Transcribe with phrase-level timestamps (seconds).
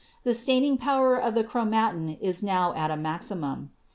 [0.23, 3.69] The staining power of the chromatin is now at a maximum.